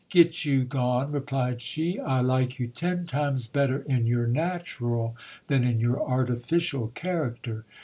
[0.09, 5.63] Get you gone, replied she, I like you ten times better in your natural than
[5.63, 7.65] in your artificial character.